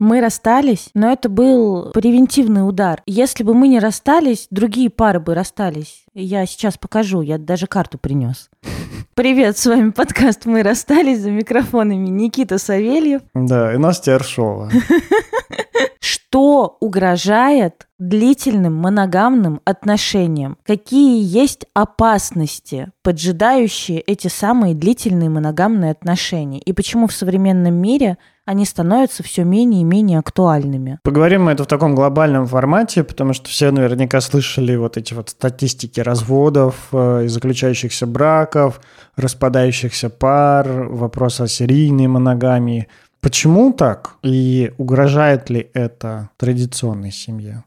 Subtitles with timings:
[0.00, 3.00] Мы расстались, но это был превентивный удар.
[3.06, 6.04] Если бы мы не расстались, другие пары бы расстались.
[6.14, 8.50] Я сейчас покажу, я даже карту принес.
[9.14, 13.22] Привет, с вами подкаст «Мы расстались» за микрофонами Никита Савельев.
[13.34, 14.68] Да, и Настя Аршова.
[16.00, 20.58] Что угрожает длительным моногамным отношениям?
[20.64, 26.58] Какие есть опасности, поджидающие эти самые длительные моногамные отношения?
[26.58, 30.98] И почему в современном мире они становятся все менее и менее актуальными.
[31.02, 35.30] Поговорим мы это в таком глобальном формате, потому что все наверняка слышали вот эти вот
[35.30, 38.80] статистики разводов э, и заключающихся браков,
[39.16, 42.88] распадающихся пар, вопрос о серийной моногамии.
[43.20, 44.16] Почему так?
[44.22, 47.64] И угрожает ли это традиционной семье?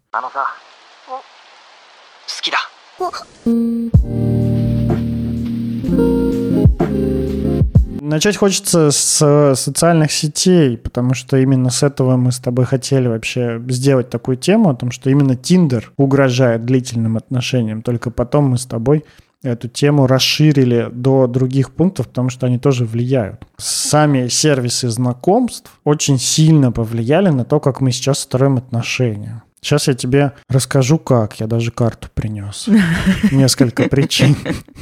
[8.08, 13.62] Начать хочется с социальных сетей, потому что именно с этого мы с тобой хотели вообще
[13.68, 17.82] сделать такую тему, о том, что именно Тиндер угрожает длительным отношениям.
[17.82, 19.04] Только потом мы с тобой
[19.44, 23.46] эту тему расширили до других пунктов, потому что они тоже влияют.
[23.58, 29.44] Сами сервисы знакомств очень сильно повлияли на то, как мы сейчас строим отношения.
[29.62, 31.40] Сейчас я тебе расскажу, как.
[31.40, 32.68] Я даже карту принес.
[33.32, 34.36] Несколько причин.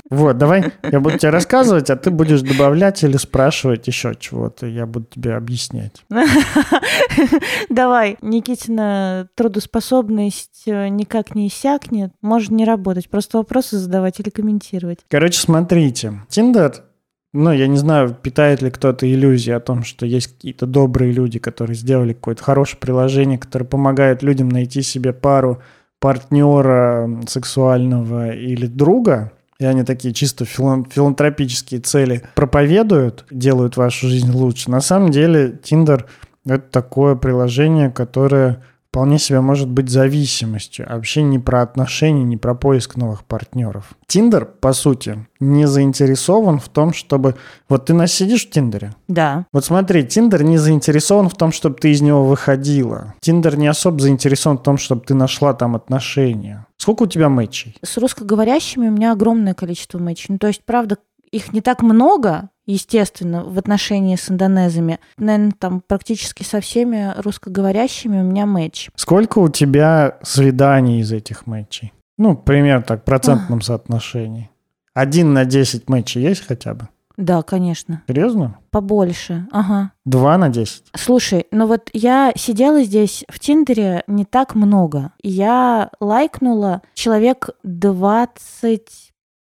[0.10, 4.68] Вот, давай я буду тебе рассказывать, а ты будешь добавлять или спрашивать еще чего-то.
[4.68, 6.04] Я буду тебе объяснять.
[7.70, 8.18] Давай.
[8.22, 12.12] Никитина трудоспособность э, никак не иссякнет.
[12.22, 13.10] Может не работать.
[13.10, 15.00] Просто вопросы задавать или комментировать.
[15.10, 16.22] Короче, смотрите.
[16.30, 16.85] Тиндер
[17.36, 21.38] ну, я не знаю, питает ли кто-то иллюзии о том, что есть какие-то добрые люди,
[21.38, 25.62] которые сделали какое-то хорошее приложение, которое помогает людям найти себе пару
[26.00, 34.72] партнера сексуального или друга, и они такие чисто филантропические цели проповедуют, делают вашу жизнь лучше.
[34.72, 36.06] На самом деле, Tinder—
[36.46, 38.64] это такое приложение, которое
[38.96, 40.86] вполне себе может быть зависимостью.
[40.90, 43.90] А вообще не про отношения, не про поиск новых партнеров.
[44.08, 47.36] Тиндер, по сути, не заинтересован в том, чтобы...
[47.68, 48.96] Вот ты нас сидишь в Тиндере?
[49.10, 49.48] Да.
[49.52, 53.14] Вот смотри, Тиндер не заинтересован в том, чтобы ты из него выходила.
[53.20, 56.66] Тиндер не особо заинтересован в том, чтобы ты нашла там отношения.
[56.78, 57.76] Сколько у тебя мэтчей?
[57.84, 60.28] С русскоговорящими у меня огромное количество мэтчей.
[60.30, 61.00] Ну, то есть, правда,
[61.32, 65.00] их не так много, естественно, в отношении с индонезами.
[65.18, 68.90] Наверное, там практически со всеми русскоговорящими у меня матч.
[68.96, 71.94] Сколько у тебя свиданий из этих матчей?
[72.18, 74.50] Ну, примерно так, в процентном соотношении.
[74.94, 76.88] Один на десять матчей есть хотя бы?
[77.18, 78.04] Да, конечно.
[78.08, 78.58] Серьезно?
[78.72, 79.92] Побольше, ага.
[80.04, 80.84] Два на десять?
[80.96, 85.14] Слушай, ну вот я сидела здесь в Тиндере не так много.
[85.24, 89.05] Я лайкнула человек 20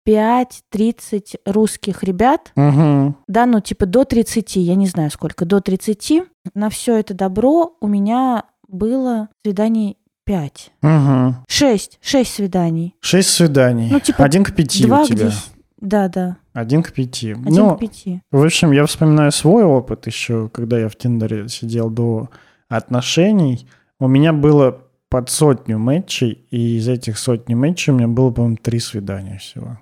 [0.06, 3.16] 5-30 русских ребят, угу.
[3.28, 6.24] да, ну типа до 30, я не знаю сколько, до 30.
[6.54, 10.72] На все это добро у меня было свиданий 5.
[10.82, 11.36] Угу.
[11.48, 12.96] 6, 6 свиданий.
[13.00, 13.90] 6 свиданий.
[13.92, 15.32] Ну, типа Один к пяти у тебя.
[15.80, 16.38] Да, да.
[16.54, 17.32] Один к пяти.
[17.32, 18.22] Один ну, к пяти.
[18.32, 22.30] В общем, я вспоминаю свой опыт еще, когда я в Тиндере сидел до
[22.70, 23.68] отношений.
[24.00, 28.58] У меня было под сотню матчей, и из этих сотни матчей у меня было, по-моему,
[28.58, 29.78] три свидания всего.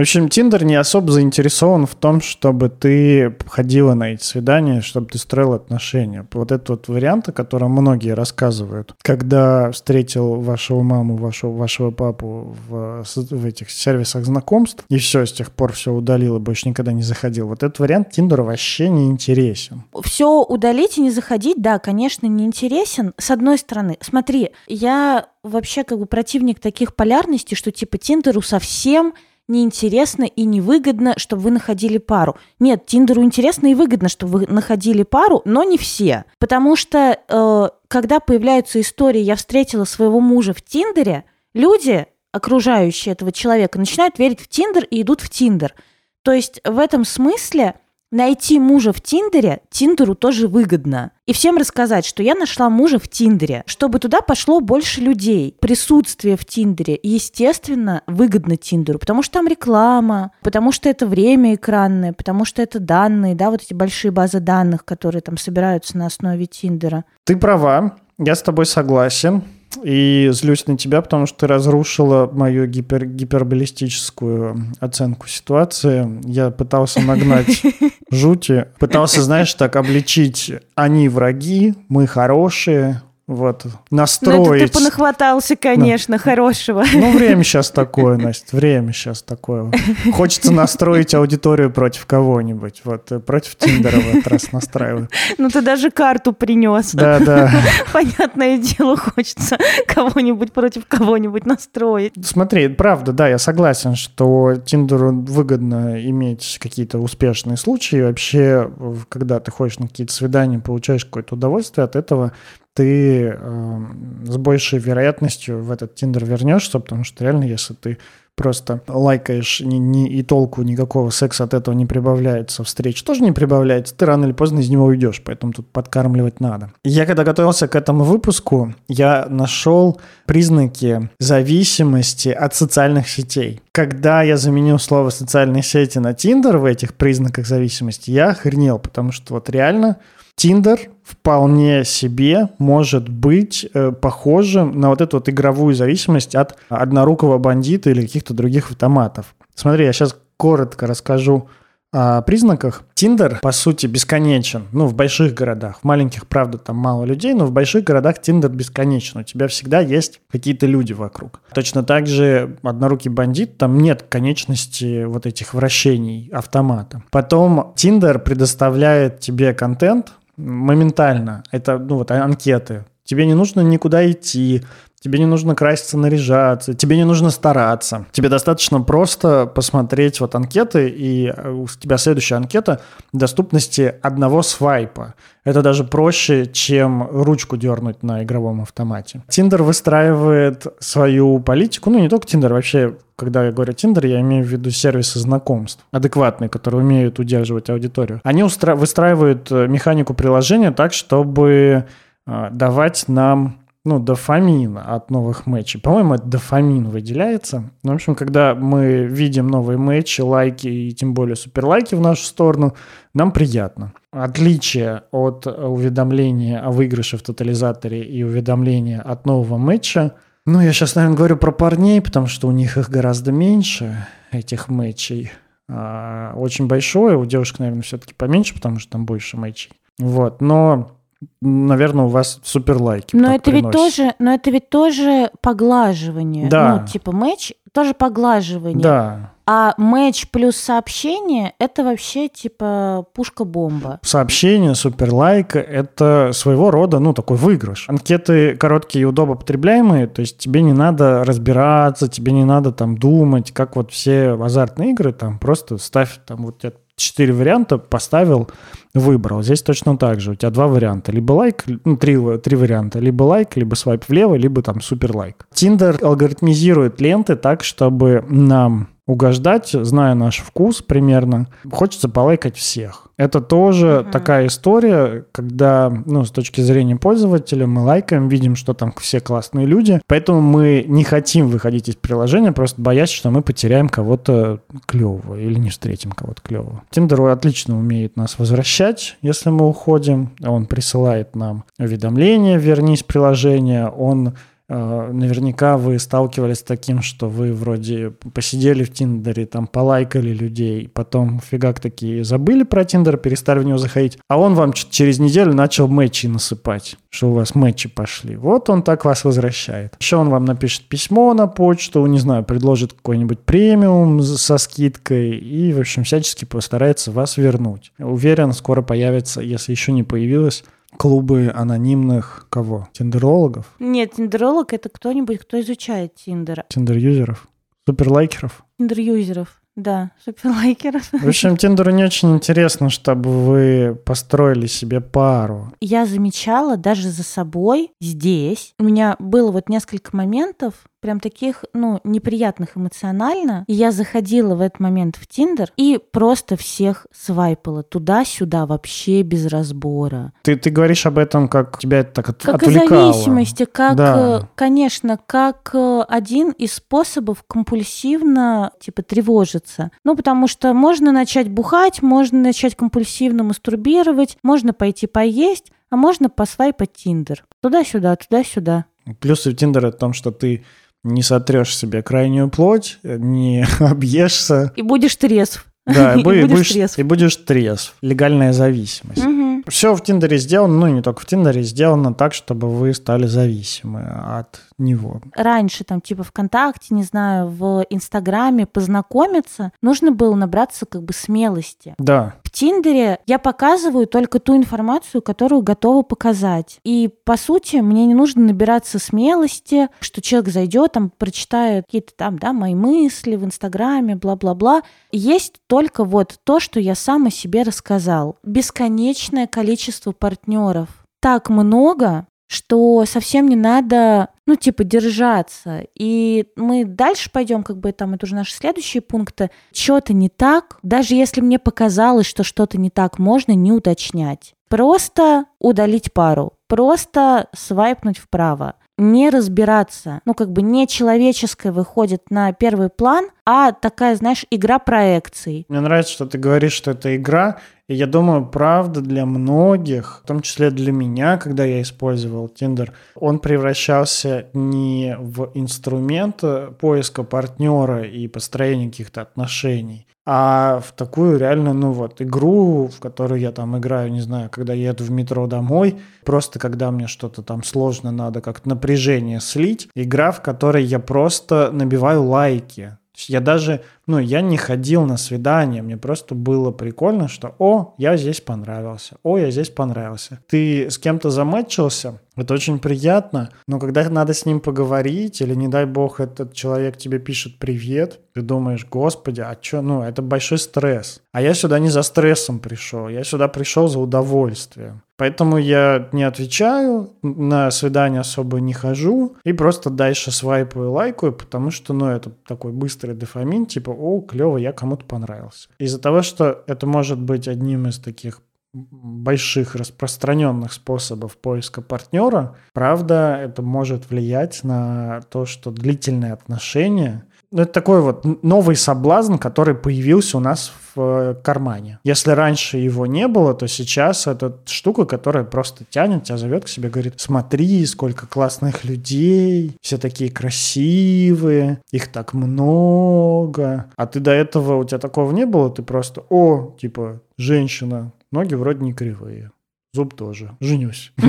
[0.00, 5.08] В общем, Тиндер не особо заинтересован в том, чтобы ты ходила на эти свидания, чтобы
[5.08, 6.26] ты строила отношения.
[6.32, 8.94] Вот этот вот вариант, о котором многие рассказывают.
[9.02, 15.34] Когда встретил вашего маму, вашего, вашего папу в, в этих сервисах знакомств, и все, с
[15.34, 17.48] тех пор все удалил и больше никогда не заходил.
[17.48, 19.82] Вот этот вариант Тиндера вообще не интересен.
[20.02, 23.12] Все удалить и не заходить, да, конечно, не интересен.
[23.18, 29.12] С одной стороны, смотри, я вообще как бы противник таких полярностей, что типа Тиндеру совсем
[29.50, 32.36] неинтересно и невыгодно, чтобы вы находили пару.
[32.58, 36.24] Нет, Тиндеру интересно и выгодно, чтобы вы находили пару, но не все.
[36.38, 43.32] Потому что э, когда появляются истории «я встретила своего мужа в Тиндере», люди, окружающие этого
[43.32, 45.74] человека, начинают верить в Тиндер и идут в Тиндер.
[46.22, 47.74] То есть в этом смысле
[48.12, 51.12] Найти мужа в Тиндере Тиндеру тоже выгодно.
[51.26, 55.56] И всем рассказать, что я нашла мужа в Тиндере, чтобы туда пошло больше людей.
[55.60, 62.12] Присутствие в Тиндере, естественно, выгодно Тиндеру, потому что там реклама, потому что это время экранное,
[62.12, 66.46] потому что это данные, да, вот эти большие базы данных, которые там собираются на основе
[66.46, 67.04] Тиндера.
[67.22, 69.44] Ты права, я с тобой согласен.
[69.82, 76.20] И злюсь на тебя, потому что ты разрушила мою гипер, гиперболистическую оценку ситуации.
[76.24, 77.62] Я пытался нагнать
[78.10, 78.66] жути.
[78.78, 84.62] Пытался, знаешь, так обличить, они враги, мы хорошие, вот, Ну, настроить.
[84.62, 86.84] это ты понахватался, конечно, хорошего.
[86.92, 89.70] Ну, время сейчас такое, Настя, время сейчас такое.
[90.12, 92.80] Хочется настроить аудиторию против кого-нибудь.
[92.84, 95.08] Вот, э, против Тиндера в этот раз настраиваю.
[95.38, 96.92] Ну, ты даже карту принес.
[96.92, 97.52] Да, да.
[97.92, 99.56] Понятное дело, хочется
[99.86, 102.14] кого-нибудь против кого-нибудь настроить.
[102.24, 108.02] Смотри, правда, да, я согласен, что Тиндеру выгодно иметь какие-то успешные случаи.
[108.02, 108.68] Вообще,
[109.08, 112.32] когда ты ходишь на какие-то свидания, получаешь какое-то удовольствие от этого,
[112.74, 113.86] ты э,
[114.24, 117.98] с большей вероятностью в этот Тиндер вернешься, потому что реально, если ты
[118.40, 123.32] просто лайкаешь ни, ни- и толку никакого секса от этого не прибавляется, встреч тоже не
[123.32, 126.72] прибавляется, ты рано или поздно из него уйдешь, поэтому тут подкармливать надо.
[126.82, 133.60] Я когда готовился к этому выпуску, я нашел признаки зависимости от социальных сетей.
[133.72, 139.12] Когда я заменил слово «социальные сети» на Тиндер в этих признаках зависимости, я охренел, потому
[139.12, 139.98] что вот реально
[140.40, 147.36] Тиндер вполне себе может быть э, похожим на вот эту вот игровую зависимость от однорукого
[147.36, 149.34] бандита или каких-то других автоматов.
[149.54, 151.50] Смотри, я сейчас коротко расскажу
[151.92, 152.84] о признаках.
[152.94, 154.62] Тиндер, по сути, бесконечен.
[154.72, 155.80] Ну, в больших городах.
[155.80, 159.20] В маленьких, правда, там мало людей, но в больших городах Тиндер бесконечен.
[159.20, 161.40] У тебя всегда есть какие-то люди вокруг.
[161.52, 167.02] Точно так же однорукий бандит, там нет конечности вот этих вращений автомата.
[167.10, 171.42] Потом Тиндер предоставляет тебе контент, моментально.
[171.50, 172.84] Это, ну, вот анкеты.
[173.04, 174.62] Тебе не нужно никуда идти,
[175.02, 178.06] тебе не нужно краситься, наряжаться, тебе не нужно стараться.
[178.12, 182.80] Тебе достаточно просто посмотреть вот анкеты, и э, у тебя следующая анкета
[183.12, 185.14] доступности одного свайпа.
[185.44, 189.22] Это даже проще, чем ручку дернуть на игровом автомате.
[189.28, 194.44] Тиндер выстраивает свою политику, ну не только Тиндер, вообще, когда я говорю Тиндер, я имею
[194.44, 198.20] в виду сервисы знакомств, адекватные, которые умеют удерживать аудиторию.
[198.22, 201.86] Они устра- выстраивают э, механику приложения так, чтобы
[202.26, 205.80] э, давать нам ну, дофамин от новых матчей.
[205.80, 207.70] По-моему, это дофамин выделяется.
[207.82, 212.24] Ну, в общем, когда мы видим новые матчи, лайки и тем более суперлайки в нашу
[212.24, 212.74] сторону,
[213.14, 213.92] нам приятно.
[214.12, 220.14] Отличие от уведомления о выигрыше в тотализаторе и уведомления от нового матча.
[220.44, 224.68] Ну, я сейчас, наверное, говорю про парней, потому что у них их гораздо меньше, этих
[224.68, 225.30] матчей.
[225.68, 229.72] А, очень большое, у девушек, наверное, все-таки поменьше, потому что там больше матчей.
[229.98, 230.99] Вот, но
[231.40, 233.16] наверное, у вас супер лайки.
[233.16, 236.48] Но это ведь тоже, но это ведь тоже поглаживание.
[236.48, 236.80] Да.
[236.80, 238.82] Ну, типа матч тоже поглаживание.
[238.82, 239.30] Да.
[239.46, 243.98] А матч плюс сообщение это вообще типа пушка-бомба.
[244.02, 247.88] Сообщение, супер лайк– это своего рода, ну, такой выигрыш.
[247.88, 253.50] Анкеты короткие и удобопотребляемые, то есть тебе не надо разбираться, тебе не надо там думать,
[253.50, 256.70] как вот все азартные игры, там просто ставь там вот я
[257.00, 258.50] четыре варианта поставил,
[258.94, 259.42] выбрал.
[259.42, 260.32] Здесь точно так же.
[260.32, 261.12] У тебя два варианта.
[261.12, 262.98] Либо лайк, ну, три, три варианта.
[262.98, 265.46] Либо лайк, либо свайп влево, либо там супер лайк.
[265.54, 273.08] Тиндер алгоритмизирует ленты так, чтобы нам угождать, зная наш вкус примерно, хочется полайкать всех.
[273.20, 274.12] Это тоже Мгм.
[274.12, 279.66] такая история, когда, ну, с точки зрения пользователя, мы лайкаем, видим, что там все классные
[279.66, 285.38] люди, поэтому мы не хотим выходить из приложения, просто боясь, что мы потеряем кого-то клевого
[285.38, 286.82] или не встретим кого-то клевого.
[286.88, 290.30] Тиндер отлично умеет нас возвращать, если мы уходим.
[290.42, 294.32] Он присылает нам уведомления, вернись в приложение, он
[294.70, 301.40] Наверняка вы сталкивались с таким, что вы вроде посидели в Тиндере, там полайкали людей, потом
[301.40, 305.88] фигак такие забыли про Тиндер, перестали в него заходить, а он вам через неделю начал
[305.88, 308.36] матчи насыпать, что у вас матчи пошли.
[308.36, 309.96] Вот он так вас возвращает.
[309.98, 315.72] Еще он вам напишет письмо на почту, не знаю, предложит какой-нибудь премиум со скидкой и,
[315.72, 317.92] в общем, всячески постарается вас вернуть.
[317.98, 320.62] Уверен, скоро появится, если еще не появилось,
[320.96, 322.88] клубы анонимных кого?
[322.92, 323.74] Тиндерологов?
[323.78, 326.64] Нет, тиндеролог это кто-нибудь, кто изучает тиндер.
[326.68, 327.48] Тиндер-юзеров?
[327.86, 328.64] Суперлайкеров?
[328.78, 329.60] Тиндер-юзеров.
[329.76, 331.10] Да, суперлайкеров.
[331.12, 335.72] В общем, Тиндеру не очень интересно, чтобы вы построили себе пару.
[335.80, 338.74] Я замечала даже за собой здесь.
[338.78, 343.64] У меня было вот несколько моментов, прям таких, ну, неприятных эмоционально.
[343.66, 349.46] И я заходила в этот момент в Тиндер и просто всех свайпала туда-сюда вообще без
[349.46, 350.32] разбора.
[350.42, 353.10] Ты, ты говоришь об этом, как тебя это так от- Как отвлекало.
[353.10, 354.40] о зависимости, как, Да.
[354.42, 359.90] э, конечно, как э, один из способов компульсивно, типа, тревожиться.
[360.04, 366.28] Ну, потому что можно начать бухать, можно начать компульсивно мастурбировать, можно пойти поесть, а можно
[366.30, 367.44] посвайпать Тиндер.
[367.62, 368.84] Туда-сюда, туда-сюда.
[369.18, 370.64] Плюсы Тиндера в том, что ты
[371.04, 374.72] не сотрешь себе крайнюю плоть, не объешься.
[374.76, 375.66] И будешь трезв.
[375.86, 376.98] Да, и, И бу- и будешь будешь, трезв.
[376.98, 377.94] и будешь трезв.
[378.02, 379.24] Легальная зависимость.
[379.24, 379.64] Мгм.
[379.68, 384.02] все в Тиндере сделано, ну не только в Тиндере, сделано так, чтобы вы стали зависимы
[384.02, 385.20] от него.
[385.34, 391.94] Раньше там типа ВКонтакте, не знаю, в Инстаграме познакомиться, нужно было набраться как бы смелости.
[391.98, 392.34] Да.
[392.50, 396.80] В Тиндере я показываю только ту информацию, которую готова показать.
[396.82, 402.40] И, по сути, мне не нужно набираться смелости, что человек зайдет, там, прочитает какие-то там,
[402.40, 404.82] да, мои мысли в Инстаграме, бла-бла-бла.
[405.12, 408.36] Есть только вот то, что я сам о себе рассказал.
[408.42, 410.88] Бесконечное количество партнеров.
[411.20, 415.84] Так много, что совсем не надо, ну, типа, держаться.
[415.94, 419.50] И мы дальше пойдем, как бы там, это уже наши следующие пункты.
[419.72, 424.54] Что-то не так, даже если мне показалось, что что-то не так, можно не уточнять.
[424.68, 430.20] Просто удалить пару, просто свайпнуть вправо не разбираться.
[430.26, 435.64] Ну, как бы не человеческое выходит на первый план, а такая, знаешь, игра проекций.
[435.68, 440.26] Мне нравится, что ты говоришь, что это игра, и я думаю, правда, для многих, в
[440.28, 446.44] том числе для меня, когда я использовал Tinder, он превращался не в инструмент
[446.78, 453.40] поиска партнера и построения каких-то отношений, а в такую реально, ну вот, игру, в которую
[453.40, 457.64] я там играю, не знаю, когда еду в метро домой, просто когда мне что-то там
[457.64, 462.98] сложно надо как-то напряжение слить, игра, в которой я просто набиваю лайки.
[463.28, 468.16] Я даже, ну, я не ходил на свидание, мне просто было прикольно, что, о, я
[468.16, 470.40] здесь понравился, о, я здесь понравился.
[470.48, 475.68] Ты с кем-то заматчился, это очень приятно, но когда надо с ним поговорить, или, не
[475.68, 480.58] дай бог, этот человек тебе пишет «привет», ты думаешь, господи, а что, ну, это большой
[480.58, 481.20] стресс.
[481.32, 485.02] А я сюда не за стрессом пришел, я сюда пришел за удовольствием.
[485.20, 491.70] Поэтому я не отвечаю, на свидание особо не хожу и просто дальше свайпаю, лайкаю, потому
[491.70, 495.68] что, ну, это такой быстрый дофамин, типа, о, клево, я кому-то понравился.
[495.78, 498.40] Из-за того, что это может быть одним из таких
[498.72, 507.66] больших распространенных способов поиска партнера, правда, это может влиять на то, что длительные отношения это
[507.66, 511.98] такой вот новый соблазн, который появился у нас в э, кармане.
[512.04, 516.68] Если раньше его не было, то сейчас это штука, которая просто тянет, тебя зовет к
[516.68, 523.86] себе, говорит, смотри, сколько классных людей, все такие красивые, их так много.
[523.96, 528.54] А ты до этого, у тебя такого не было, ты просто, о, типа, женщина, ноги
[528.54, 529.50] вроде не кривые.
[529.92, 530.56] Зуб тоже.
[530.60, 531.12] Женюсь.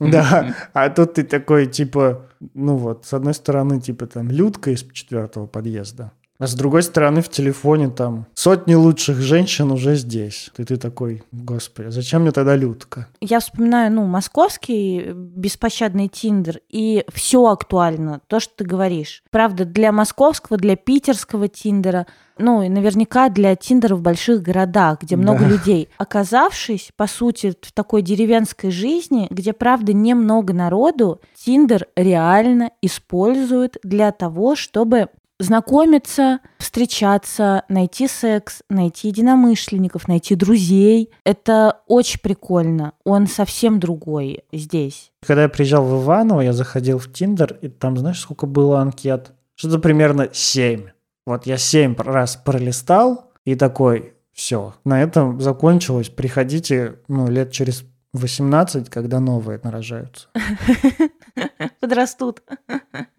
[0.00, 0.54] Да.
[0.74, 5.46] А тут ты такой, типа, ну вот, с одной стороны, типа, там, Людка из четвертого
[5.46, 6.12] подъезда.
[6.44, 10.50] А с другой стороны, в телефоне там сотни лучших женщин уже здесь.
[10.58, 13.08] И ты такой, господи, зачем мне тогда Людка?
[13.22, 19.22] Я вспоминаю, ну, московский беспощадный Тиндер, и все актуально, то, что ты говоришь.
[19.30, 25.16] Правда, для московского, для питерского Тиндера, ну, и наверняка для Тиндера в больших городах, где
[25.16, 25.48] много да.
[25.48, 25.88] людей.
[25.96, 34.12] Оказавшись, по сути, в такой деревенской жизни, где, правда, немного народу, Тиндер реально используют для
[34.12, 41.10] того, чтобы знакомиться, встречаться, найти секс, найти единомышленников, найти друзей.
[41.24, 42.92] Это очень прикольно.
[43.04, 45.12] Он совсем другой здесь.
[45.26, 49.32] Когда я приезжал в Иваново, я заходил в Тиндер, и там, знаешь, сколько было анкет?
[49.56, 50.88] Что-то примерно семь.
[51.26, 56.08] Вот я семь раз пролистал, и такой, все, на этом закончилось.
[56.08, 57.84] Приходите, ну, лет через
[58.14, 60.28] 18, когда новые нарожаются.
[61.80, 62.42] Подрастут.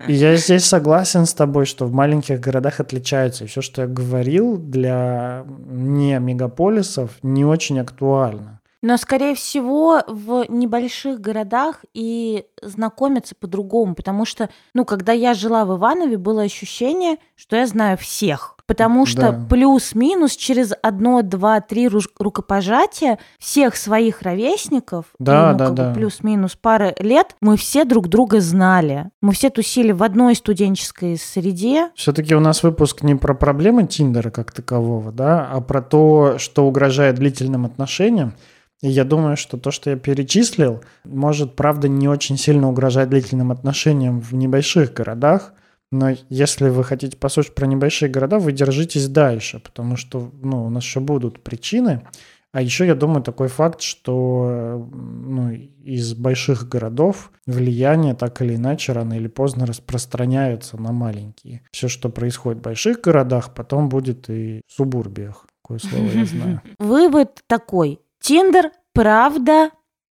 [0.07, 3.43] И я здесь согласен с тобой, что в маленьких городах отличаются.
[3.43, 8.61] И все, что я говорил, для не мегаполисов не очень актуально.
[8.81, 15.65] Но, скорее всего, в небольших городах и знакомиться по-другому, потому что, ну, когда я жила
[15.65, 18.54] в Иванове, было ощущение, что я знаю всех.
[18.67, 19.45] Потому что да.
[19.49, 25.93] плюс-минус через одно, два, три рукопожатия всех своих ровесников, да, ну, да, да.
[25.93, 29.11] плюс-минус пары лет, мы все друг друга знали.
[29.21, 31.89] Мы все тусили в одной студенческой среде.
[31.95, 36.65] Все-таки у нас выпуск не про проблемы Тиндера как такового, да, а про то, что
[36.65, 38.33] угрожает длительным отношениям.
[38.81, 43.51] И я думаю, что то, что я перечислил, может, правда, не очень сильно угрожать длительным
[43.51, 45.53] отношениям в небольших городах,
[45.91, 50.69] но если вы хотите послушать про небольшие города, вы держитесь дальше, потому что ну, у
[50.69, 52.07] нас еще будут причины.
[52.51, 58.93] А еще я думаю такой факт, что ну, из больших городов влияние так или иначе
[58.93, 61.63] рано или поздно распространяется на маленькие.
[61.73, 65.45] Все, что происходит в больших городах, потом будет и в субурбиях.
[65.61, 66.61] Какое слово я знаю.
[66.79, 67.99] Вывод такой.
[68.21, 69.71] Тиндер, правда,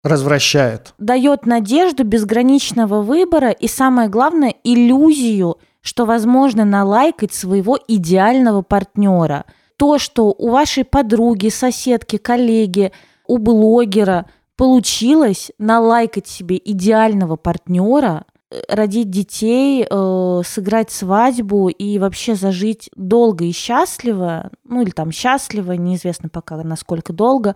[0.06, 0.94] развращает.
[0.98, 9.44] Дает надежду безграничного выбора и, самое главное, иллюзию, что возможно налайкать своего идеального партнера.
[9.76, 12.92] То, что у вашей подруги, соседки, коллеги
[13.26, 22.34] у блогера получилось налайкать себе идеального партнера, э, родить детей, э, сыграть свадьбу и вообще
[22.34, 27.54] зажить долго и счастливо, ну или там счастливо, неизвестно пока насколько долго,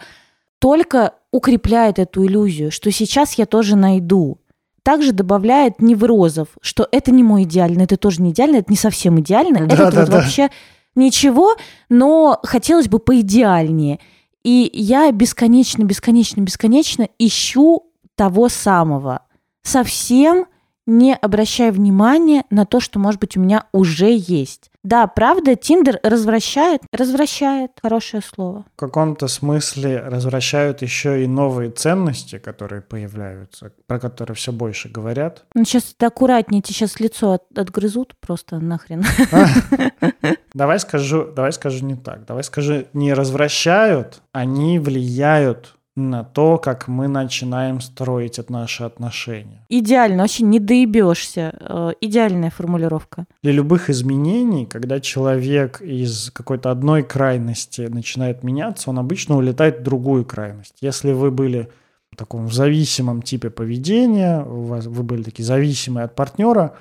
[0.60, 4.38] только укрепляет эту иллюзию, что сейчас я тоже найду.
[4.82, 9.18] Также добавляет неврозов, что это не мой идеальный, это тоже не идеально, это не совсем
[9.20, 10.16] идеально, Да, это да, вот да.
[10.18, 10.50] вообще
[10.94, 11.56] ничего,
[11.88, 13.98] но хотелось бы поидеальнее.
[14.42, 19.22] И я бесконечно, бесконечно, бесконечно ищу того самого,
[19.62, 20.46] совсем
[20.86, 24.70] не обращая внимания на то, что, может быть, у меня уже есть.
[24.82, 28.64] Да, правда, Тиндер развращает, развращает, хорошее слово.
[28.76, 35.44] В каком-то смысле развращают еще и новые ценности, которые появляются, про которые все больше говорят.
[35.54, 39.04] Ну, сейчас ты аккуратнее, тебе сейчас лицо от- отгрызут просто нахрен.
[40.54, 42.24] Давай скажу, давай скажу не так.
[42.26, 49.64] Давай скажу, не развращают, они влияют на то, как мы начинаем строить от- наши отношения.
[49.68, 51.52] Идеально, вообще не доебешься.
[51.60, 53.26] Э, Идеальная формулировка.
[53.42, 59.82] Для любых изменений, когда человек из какой-то одной крайности начинает меняться, он обычно улетает в
[59.82, 60.74] другую крайность.
[60.80, 61.68] Если вы были
[62.12, 66.72] в таком зависимом типе поведения, у вас, вы были такие зависимые от партнера,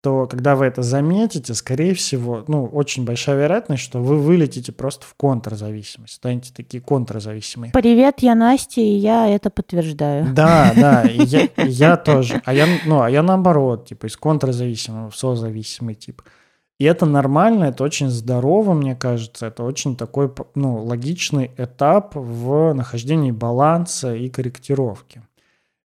[0.00, 5.04] то когда вы это заметите, скорее всего, ну, очень большая вероятность, что вы вылетите просто
[5.06, 7.72] в контрзависимость, станете такие контрзависимые.
[7.72, 10.32] Привет, я Настя, и я это подтверждаю.
[10.32, 12.40] Да, да, я, я тоже.
[12.44, 16.22] А я, ну, а я наоборот, типа из контрзависимого в созависимый тип.
[16.78, 19.46] И это нормально, это очень здорово, мне кажется.
[19.46, 25.22] Это очень такой ну, логичный этап в нахождении баланса и корректировки.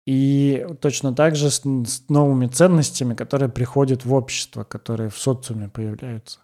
[0.06, 5.68] И точно так же с, с новыми ценностями, которые приходят в общество, которые в социуме
[5.68, 6.40] появляются.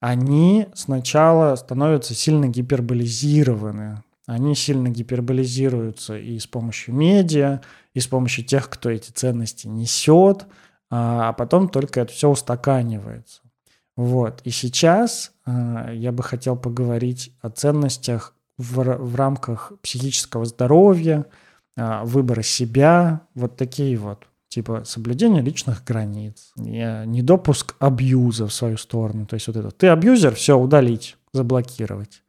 [0.00, 4.02] Они сначала становятся сильно гиперболизированы.
[4.26, 7.62] Они сильно гиперболизируются и с помощью медиа,
[7.94, 10.46] и с помощью тех, кто эти ценности несет,
[10.90, 13.40] а потом только это все устаканивается.
[13.96, 14.42] Вот.
[14.44, 21.26] И сейчас э, я бы хотел поговорить о ценностях в, в рамках психического здоровья,
[22.04, 24.24] выбора себя, вот такие вот.
[24.48, 29.26] Типа соблюдение личных границ, не- недопуск абьюза в свою сторону.
[29.26, 32.22] То есть вот это, ты абьюзер, все, удалить, заблокировать.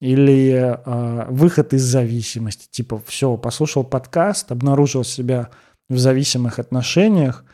[0.00, 2.66] Или э, выход из зависимости.
[2.70, 5.50] Типа, все, послушал подкаст, обнаружил себя
[5.88, 7.44] в зависимых отношениях,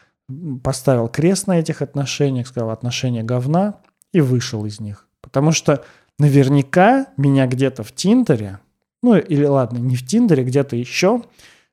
[0.62, 3.75] поставил крест на этих отношениях, сказал отношения говна
[4.12, 5.07] и вышел из них.
[5.21, 5.85] Потому что
[6.18, 8.61] наверняка меня где-то в Тиндере,
[9.07, 11.23] ну или ладно, не в Тиндере, где-то еще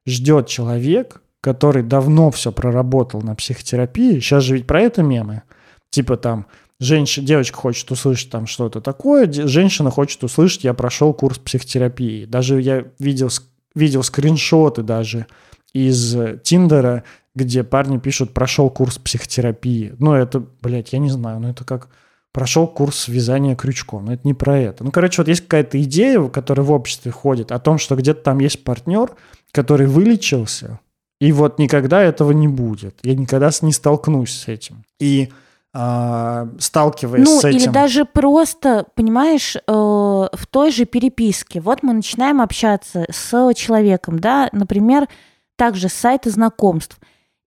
[0.05, 4.19] ждет человек, который давно все проработал на психотерапии.
[4.19, 5.41] Сейчас же ведь про это мемы.
[5.89, 6.45] Типа там
[6.79, 12.25] женщина, девочка хочет услышать там что-то такое, женщина хочет услышать, я прошел курс психотерапии.
[12.25, 13.29] Даже я видел,
[13.73, 15.25] видел скриншоты даже
[15.73, 19.95] из Тиндера, где парни пишут, прошел курс психотерапии.
[19.97, 21.89] Ну, это, блядь, я не знаю, ну это как
[22.33, 24.05] прошел курс вязания крючком.
[24.05, 24.83] Но это не про это.
[24.83, 28.39] Ну, короче, вот есть какая-то идея, которая в обществе ходит, о том, что где-то там
[28.39, 29.11] есть партнер,
[29.51, 30.79] который вылечился,
[31.21, 32.97] и вот никогда этого не будет.
[33.03, 34.83] Я никогда не столкнусь с этим.
[34.99, 35.31] И
[35.75, 37.57] а, сталкиваясь Ну, с этим...
[37.57, 41.61] или даже просто, понимаешь, э, в той же переписке.
[41.61, 45.07] Вот мы начинаем общаться с человеком, да, например,
[45.55, 46.97] также с сайта знакомств.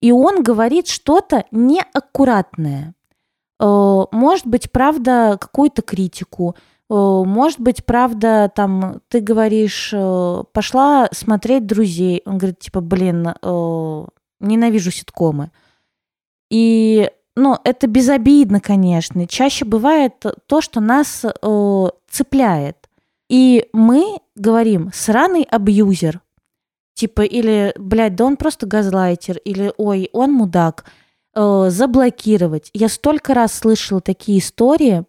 [0.01, 2.96] И он говорит что-то неаккуратное.
[3.59, 6.57] Э, может быть, правда, какую-то критику.
[6.91, 6.95] Э,
[7.27, 12.23] может быть, правда, там, ты говоришь, э, пошла смотреть друзей.
[12.27, 13.35] Он говорит, типа, блин,
[14.41, 15.51] ненавижу ситкомы.
[16.51, 19.27] И ну, это безобидно, конечно.
[19.27, 21.25] Чаще бывает то, что нас
[22.09, 22.89] цепляет.
[23.29, 26.21] И мы говорим «сраный абьюзер».
[26.95, 30.87] Типа, или, блядь, да он просто газлайтер, или, ой, он мудак.
[31.39, 32.71] Э, заблокировать.
[32.73, 35.05] Я столько раз слышала такие истории,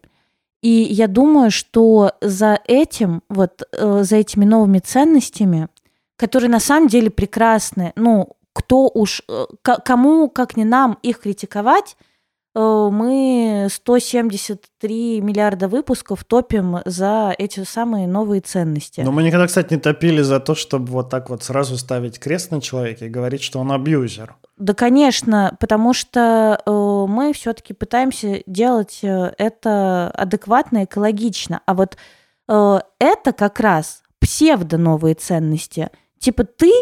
[0.60, 5.68] и я думаю, что за этим, вот, э, за этими новыми ценностями,
[6.16, 11.96] которые на самом деле прекрасны, ну, кто уж, э, кому, как не нам, их критиковать,
[12.54, 19.00] э, мы 173 миллиарда выпусков топим за эти самые новые ценности.
[19.02, 22.50] Но мы никогда, кстати, не топили за то, чтобы вот так вот сразу ставить крест
[22.50, 24.36] на человеке и говорить, что он абьюзер.
[24.56, 31.60] Да, конечно, потому что э, мы все-таки пытаемся делать э, это адекватно, экологично.
[31.64, 31.96] А вот
[32.48, 35.90] э, это как раз псевдо-новые ценности.
[36.18, 36.72] Типа ты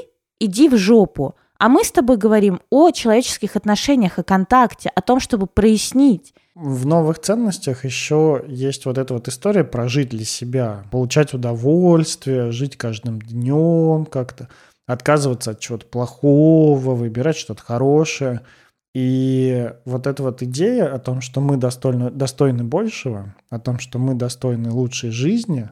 [0.40, 1.36] иди в жопу.
[1.58, 6.34] А мы с тобой говорим о человеческих отношениях, о контакте, о том, чтобы прояснить.
[6.54, 12.50] в новых ценностях еще есть вот эта вот история про жить для себя, получать удовольствие,
[12.50, 14.48] жить каждым днем как-то,
[14.86, 18.40] отказываться от чего-то плохого, выбирать что-то хорошее.
[18.94, 23.98] И вот эта вот идея о том, что мы достойны, достойны большего, о том, что
[23.98, 25.68] мы достойны лучшей жизни,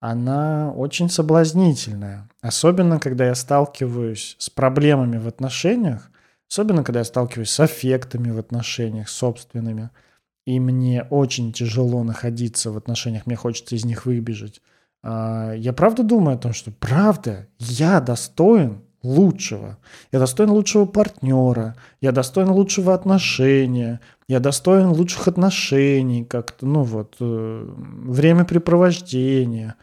[0.00, 2.28] она очень соблазнительная.
[2.40, 6.10] Особенно, когда я сталкиваюсь с проблемами в отношениях,
[6.50, 9.90] особенно, когда я сталкиваюсь с аффектами в отношениях собственными–
[10.46, 14.60] и мне очень тяжело находиться в отношениях, мне хочется из них выбежать.
[15.02, 19.78] А, я правда думаю о том, что правда, я достоин лучшего.
[20.12, 27.16] Я достоин лучшего партнера, я достоин лучшего отношения, я достоин лучших отношений, как-то, ну вот,
[27.20, 29.76] э, времяпрепровождения.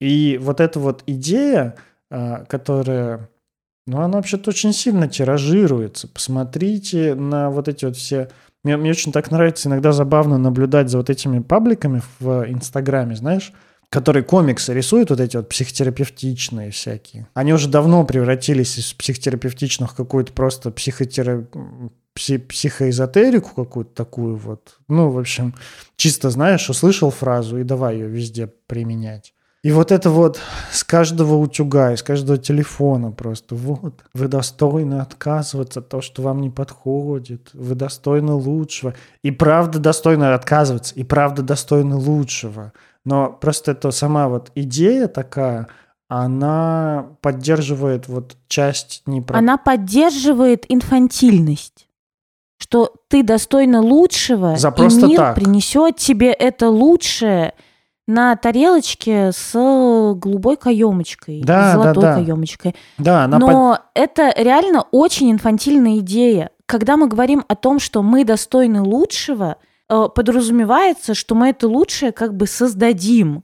[0.00, 1.76] И вот эта вот идея,
[2.10, 3.28] а, которая,
[3.86, 6.08] ну, она вообще-то очень сильно тиражируется.
[6.08, 8.28] Посмотрите на вот эти вот все
[8.64, 13.52] мне, мне очень так нравится иногда забавно наблюдать за вот этими пабликами в Инстаграме, знаешь,
[13.90, 17.28] которые комиксы рисуют, вот эти вот психотерапевтичные всякие.
[17.34, 21.46] Они уже давно превратились из психотерапевтичных в какую-то просто психотера...
[22.14, 22.38] пси...
[22.38, 24.78] психоэзотерику какую-то такую вот.
[24.88, 25.54] Ну, в общем,
[25.96, 29.34] чисто, знаешь, услышал фразу и давай ее везде применять.
[29.64, 30.38] И вот это вот
[30.70, 33.54] с каждого утюга, из каждого телефона просто.
[33.54, 37.48] Вот, вы достойны отказываться от того, что вам не подходит.
[37.54, 38.92] Вы достойны лучшего.
[39.22, 40.94] И правда достойны отказываться.
[40.96, 42.74] И правда достойны лучшего.
[43.06, 45.68] Но просто это сама вот идея такая,
[46.08, 49.38] она поддерживает вот часть неправ...
[49.38, 51.88] Она поддерживает инфантильность
[52.56, 55.34] что ты достойна лучшего, За и мир так.
[55.34, 57.52] принесет тебе это лучшее,
[58.06, 62.22] на тарелочке с голубой каемочкой, да, золотой да, да.
[62.22, 62.74] каемочкой.
[62.98, 63.80] Да, она Но под...
[63.94, 66.50] это реально очень инфантильная идея.
[66.66, 69.56] Когда мы говорим о том, что мы достойны лучшего,
[69.88, 73.42] э, подразумевается, что мы это лучшее как бы создадим.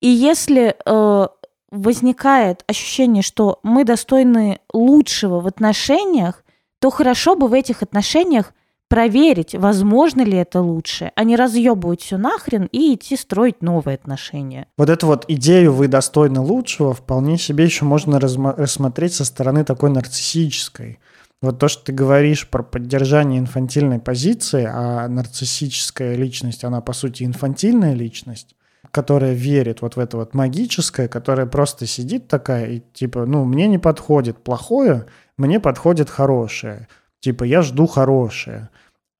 [0.00, 1.26] И если э,
[1.70, 6.44] возникает ощущение, что мы достойны лучшего в отношениях,
[6.80, 8.52] то хорошо бы в этих отношениях
[8.92, 14.66] проверить, возможно ли это лучше, а не разъебывать все нахрен и идти строить новые отношения.
[14.76, 19.88] Вот эту вот идею «вы достойны лучшего» вполне себе еще можно рассмотреть со стороны такой
[19.88, 20.98] нарциссической.
[21.40, 27.24] Вот то, что ты говоришь про поддержание инфантильной позиции, а нарциссическая личность, она по сути
[27.24, 28.54] инфантильная личность,
[28.90, 33.68] которая верит вот в это вот магическое, которая просто сидит такая и типа, ну, мне
[33.68, 35.06] не подходит плохое,
[35.38, 36.88] мне подходит хорошее.
[37.20, 38.68] Типа, я жду хорошее.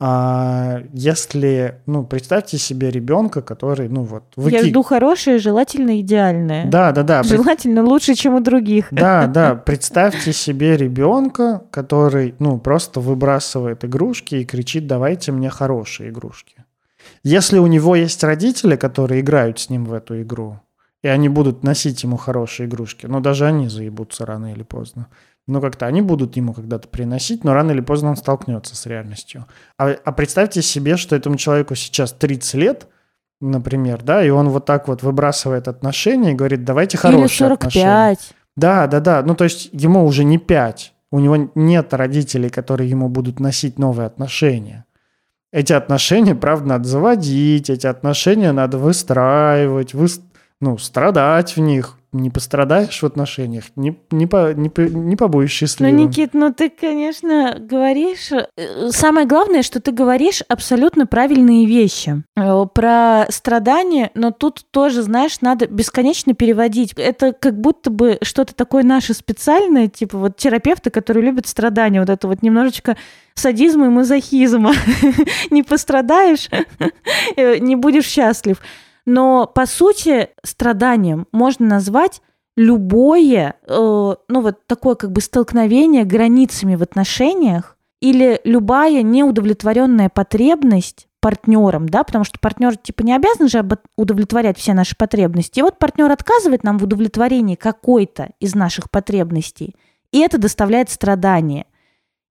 [0.04, 4.24] А если, ну, представьте себе ребенка, который, ну вот...
[4.34, 4.54] Выки...
[4.54, 6.66] Я жду хорошее, желательно идеальное.
[6.66, 7.22] Да, да, да.
[7.22, 8.88] Желательно лучше, чем у других.
[8.90, 9.54] Да, да.
[9.54, 16.64] Представьте себе ребенка, который, ну, просто выбрасывает игрушки и кричит, давайте мне хорошие игрушки.
[17.22, 20.58] Если у него есть родители, которые играют с ним в эту игру,
[21.02, 25.06] и они будут носить ему хорошие игрушки, но даже они заебутся рано или поздно
[25.46, 29.46] ну как-то они будут ему когда-то приносить, но рано или поздно он столкнется с реальностью.
[29.78, 32.88] А, а представьте себе, что этому человеку сейчас 30 лет,
[33.40, 37.66] например, да, и он вот так вот выбрасывает отношения и говорит, давайте хорошие Или 45.
[37.66, 38.18] отношения.
[38.56, 42.88] Да, да, да, ну то есть ему уже не 5, у него нет родителей, которые
[42.88, 44.84] ему будут носить новые отношения.
[45.52, 50.06] Эти отношения, правда, надо заводить, эти отношения надо выстраивать, вы,
[50.60, 55.96] ну, страдать в них, не пострадаешь в отношениях, не, не, по, не, не побудешь счастливым.
[55.96, 58.30] Ну, Никит, ну ты, конечно, говоришь...
[58.32, 62.22] Э, самое главное, что ты говоришь абсолютно правильные вещи.
[62.36, 66.92] Э, про страдания, но тут тоже, знаешь, надо бесконечно переводить.
[66.96, 72.10] Это как будто бы что-то такое наше специальное, типа вот терапевты, которые любят страдания, вот
[72.10, 72.96] это вот немножечко
[73.34, 74.74] садизма и мазохизма.
[75.50, 76.48] Не пострадаешь,
[77.36, 78.58] э, не будешь счастлив.
[79.06, 82.22] Но, по сути, страданием можно назвать
[82.56, 91.08] любое, э, ну вот такое как бы столкновение границами в отношениях или любая неудовлетворенная потребность
[91.20, 95.60] партнером, да, потому что партнер типа не обязан же удовлетворять все наши потребности.
[95.60, 99.76] И вот партнер отказывает нам в удовлетворении какой-то из наших потребностей,
[100.10, 101.66] и это доставляет страдания.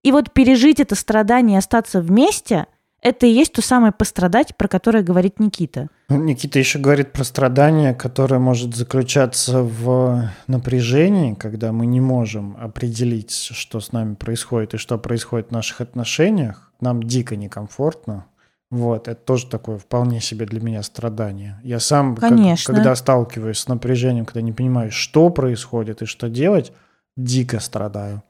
[0.02, 2.66] И вот пережить это страдание и остаться вместе–
[3.02, 5.88] это и есть то самое пострадать, про которое говорит Никита.
[6.08, 12.56] Ну, Никита еще говорит про страдание, которое может заключаться в напряжении, когда мы не можем
[12.60, 16.70] определить, что с нами происходит и что происходит в наших отношениях.
[16.80, 18.26] Нам дико некомфортно.
[18.70, 21.60] Вот, это тоже такое вполне себе для меня страдание.
[21.62, 22.68] Я сам, Конечно.
[22.68, 26.72] Как, когда сталкиваюсь с напряжением, когда не понимаю, что происходит и что делать,
[27.16, 28.22] дико страдаю.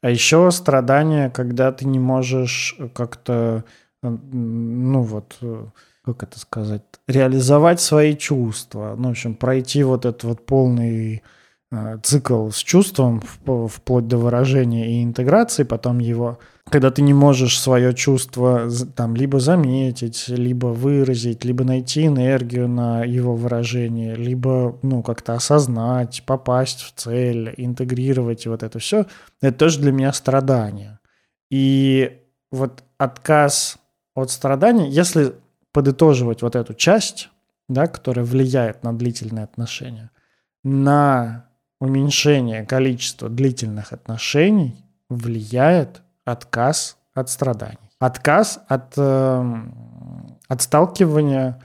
[0.00, 3.64] А еще страдание, когда ты не можешь как-то
[4.02, 5.66] ну вот, э,
[6.04, 8.94] как это сказать, реализовать свои чувства.
[8.96, 11.22] Ну, в общем, пройти вот этот вот полный
[11.70, 16.38] э, цикл с чувством вплоть до выражения и интеграции, потом его
[16.70, 23.04] когда ты не можешь свое чувство там либо заметить, либо выразить, либо найти энергию на
[23.04, 29.06] его выражение, либо ну как-то осознать, попасть в цель, интегрировать вот это все,
[29.40, 30.98] это тоже для меня страдание.
[31.50, 33.78] И вот отказ
[34.20, 35.34] от страдания, если
[35.72, 37.30] подытоживать вот эту часть,
[37.68, 40.10] да, которая влияет на длительные отношения,
[40.64, 41.46] на
[41.80, 47.78] уменьшение количества длительных отношений влияет отказ от страданий.
[47.98, 49.54] Отказ от, э,
[50.48, 51.60] от сталкивания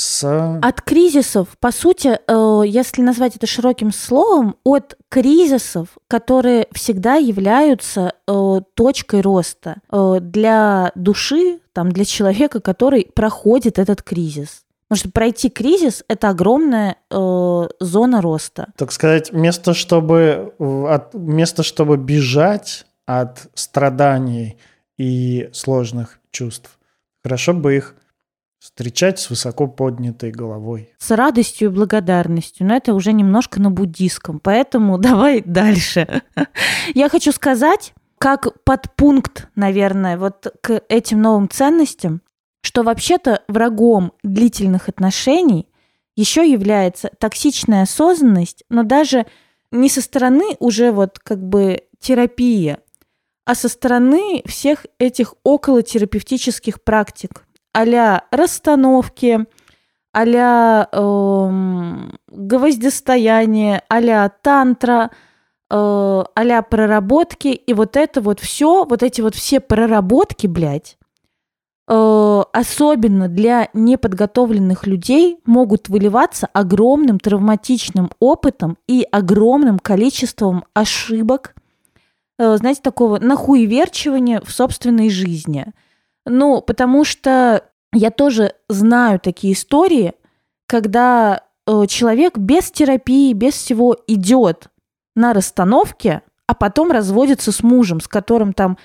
[0.00, 0.58] с...
[0.62, 8.14] От кризисов, по сути, э, если назвать это широким словом, от кризисов, которые всегда являются
[8.26, 14.64] э, точкой роста э, для души, там, для человека, который проходит этот кризис.
[14.88, 18.72] Потому что пройти кризис– это огромная э, зона роста.
[18.76, 24.56] Так сказать, место, чтобы, от, место, чтобы бежать от страданий
[24.98, 26.78] и сложных чувств.
[27.22, 27.94] Хорошо бы их
[28.60, 30.92] встречать с высоко поднятой головой.
[30.98, 36.22] С радостью и благодарностью, но это уже немножко на буддийском, поэтому давай дальше.
[36.94, 42.20] Я хочу сказать, как подпункт, наверное, вот к этим новым ценностям,
[42.60, 45.66] что вообще-то врагом длительных отношений
[46.16, 49.26] еще является токсичная осознанность, но даже
[49.70, 52.80] не со стороны уже вот как бы терапия,
[53.46, 59.46] а со стороны всех этих околотерапевтических практик, а расстановки,
[60.12, 65.10] а-ля эм, гвоздистояние, а тантра,
[65.70, 70.98] э, а проработки, и вот это вот все, вот эти вот все проработки, блядь,
[71.88, 81.54] э, особенно для неподготовленных людей, могут выливаться огромным травматичным опытом и огромным количеством ошибок,
[82.40, 85.66] Э, знаете, такого нахуеверчивания в собственной жизни.
[86.26, 90.14] Ну, потому что я тоже знаю такие истории,
[90.66, 94.68] когда э, человек без терапии, без всего идет
[95.16, 98.78] на расстановке, а потом разводится с мужем, с которым там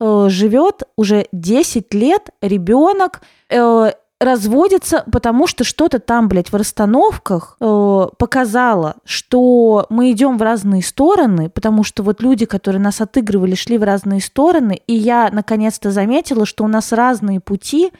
[0.00, 7.56] э, живет уже 10 лет, ребенок, э, разводится, потому что что-то там, блядь, в расстановках
[7.58, 13.54] э, показало, что мы идем в разные стороны, потому что вот люди, которые нас отыгрывали,
[13.54, 17.92] шли в разные стороны, и я наконец-то заметила, что у нас разные пути,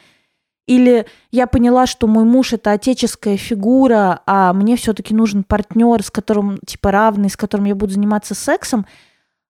[0.66, 6.10] или я поняла, что мой муж это отеческая фигура, а мне все-таки нужен партнер, с
[6.10, 8.84] которым типа равный, с которым я буду заниматься сексом.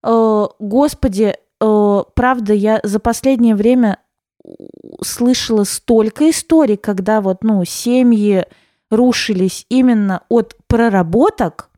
[0.04, 3.98] Э, господи, э, правда, я за последнее время
[5.02, 8.44] слышала столько историй, когда вот, ну, семьи
[8.90, 11.70] рушились именно от проработок,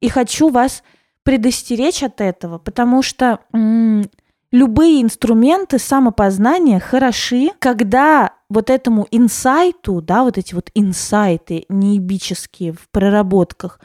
[0.00, 0.82] и хочу вас
[1.22, 4.10] предостеречь от этого, потому что м-
[4.52, 12.88] любые инструменты самопознания хороши, когда вот этому инсайту, да, вот эти вот инсайты неебические в
[12.90, 13.80] проработках,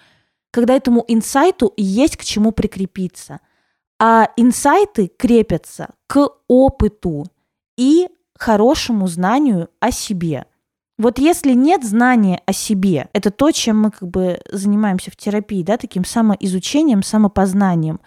[0.52, 3.40] когда этому инсайту есть к чему прикрепиться.
[4.02, 7.26] А инсайты крепятся к опыту
[7.78, 8.08] и
[8.40, 10.46] хорошему знанию о себе.
[10.98, 15.64] Вот если нет знания о себе, это то, чем мы как бы занимаемся в терапии,
[15.64, 18.00] да, таким самоизучением, самопознанием,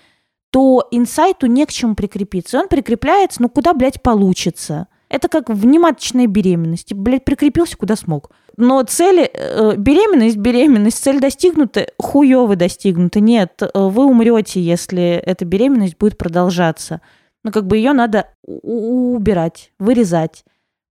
[0.50, 2.58] то инсайту не к чему прикрепиться.
[2.58, 4.88] Он прикрепляется, ну, куда, блядь, получится.
[5.08, 6.92] Это как внематочная беременность.
[6.92, 8.30] Блядь, прикрепился, куда смог.
[8.58, 13.20] Но цели, э, беременность, беременность, цель достигнута, хуёво достигнута.
[13.20, 17.00] Нет, э, вы умрете, если эта беременность будет продолжаться
[17.44, 20.44] но как бы ее надо убирать, вырезать.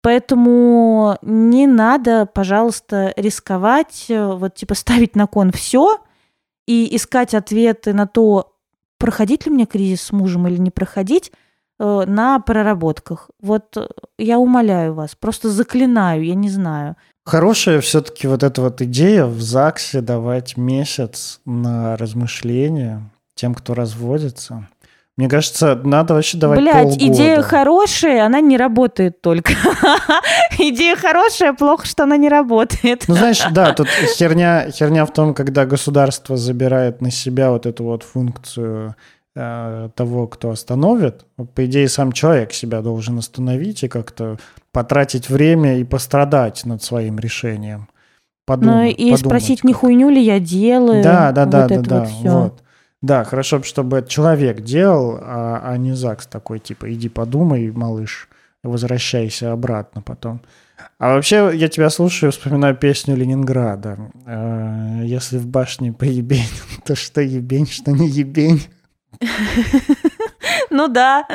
[0.03, 5.99] Поэтому не надо, пожалуйста, рисковать, э, вот типа ставить на кон все
[6.67, 8.55] и искать ответы на то,
[8.99, 11.33] проходить ли мне кризис с мужем или не проходить
[11.79, 13.31] э, на проработках.
[13.41, 16.97] Вот э, я умоляю вас, просто заклинаю, я не знаю.
[17.27, 24.69] Хорошая все-таки вот эта вот идея в ЗАГСе давать месяц на размышления тем, кто разводится.
[25.17, 26.97] Мне кажется, надо вообще давать полгода.
[26.97, 29.53] идея хорошая, она не работает только.
[30.59, 33.05] идея хорошая, плохо, что она не работает.
[33.07, 37.85] ну, знаешь, да, тут херня, херня в том, когда государство забирает на себя вот эту
[37.85, 38.95] вот функцию
[39.37, 41.27] э, того, кто остановит.
[41.55, 44.39] По идее, сам человек себя должен остановить и как-то
[44.73, 47.89] потратить время и пострадать над своим решением.
[48.47, 49.65] Подумать, ну и подумать, спросить, как.
[49.69, 51.03] не хуйню ли я делаю.
[51.03, 52.39] Да, да, да, вот да, да.
[52.39, 52.63] Вот.
[53.03, 58.29] Да, хорошо, чтобы человек делал, а, а не ЗАГС такой, типа, иди подумай, малыш,
[58.63, 60.43] возвращайся обратно потом.
[60.99, 63.99] А вообще, я тебя слушаю, вспоминаю песню Ленинграда.
[64.27, 66.49] Э, Если в башне поебень,
[66.85, 68.67] то что ебень, что не ебень.
[70.71, 71.27] Ну да.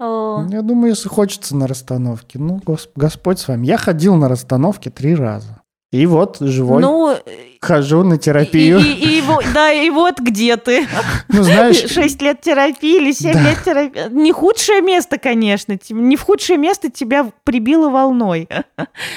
[0.00, 3.66] Я думаю, если хочется на расстановке, ну, гос- Господь с вами.
[3.66, 5.57] Я ходил на расстановке три раза.
[5.90, 7.16] И вот, живой, Ну,
[7.62, 8.78] хожу на и, терапию.
[8.78, 10.86] и- и во- да, и вот где ты.
[11.28, 13.42] Ну, знаешь, Шесть лет терапии или семь Да.
[13.48, 14.02] лет терапии.
[14.12, 15.78] Не худшее место, конечно.
[15.88, 18.48] Не в худшее место тебя прибило волной.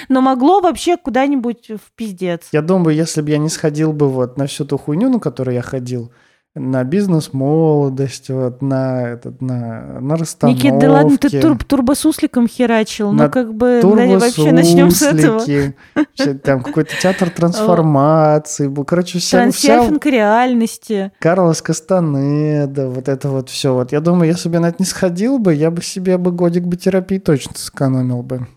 [0.08, 2.48] Но могло вообще куда-нибудь в пиздец.
[2.54, 5.56] я думаю, если бы я не сходил бы вот на всю ту хуйню, на которую
[5.56, 6.12] я ходил,
[6.54, 10.66] на бизнес молодость, вот на этот, на, на расстановки.
[10.66, 13.14] Никит, да ладно, ты тур- турбосусликом херачил.
[13.14, 15.42] На Ну, как бы, да, вообще начнем с этого.
[16.44, 18.84] Там какой-то театр трансформации был.
[18.84, 21.14] Короче, вся, вся Трансерфинг реальности.
[21.20, 23.74] Карлос Кастанеда, вот это вот все.
[23.74, 26.34] Вот я думаю, если бы я на это не сходил бы, я бы себе бы
[26.34, 28.48] годик бы терапии точно сэкономил бы.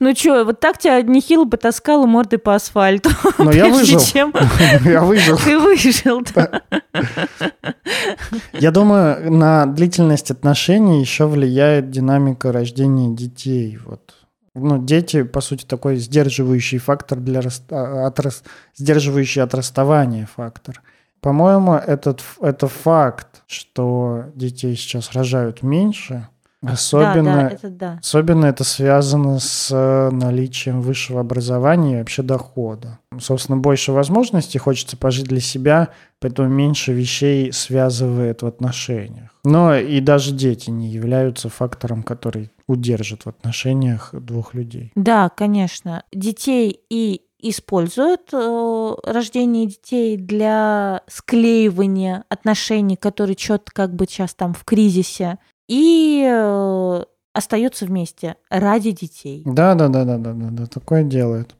[0.00, 3.10] Ну что, вот так тебя нехило бы таскала мордой по асфальту.
[3.38, 4.00] Но я выжил.
[4.84, 5.38] Я выжил.
[5.44, 6.22] ты выжил.
[6.34, 6.62] да.
[8.52, 13.78] Я думаю, на длительность отношений еще влияет динамика рождения детей.
[13.84, 14.14] Вот.
[14.54, 18.44] Ну, дети, по сути, такой сдерживающий фактор для а, от рас-
[18.76, 20.80] сдерживающий от расставания фактор.
[21.20, 26.28] По-моему, этот, это факт, что детей сейчас рожают меньше,
[26.72, 27.98] особенно, Да, да, это да.
[28.00, 32.98] особенно это связано с э, наличием высшего образования и вообще дохода.
[33.18, 39.30] Собственно, больше возможностей, хочется пожить для себя, поэтому меньше вещей связывает в отношениях.
[39.44, 44.90] Но и даже дети не являются фактором, который удержит в отношениях двух людей.
[44.94, 46.02] Да, конечно.
[46.12, 54.54] Детей и используют э, рождение детей для склеивания отношений, которые что-то как бы сейчас там
[54.54, 59.42] в кризисе, и э, остаются вместе ради детей.
[59.44, 61.54] Да, да, да, да, да, да, да, такое делают.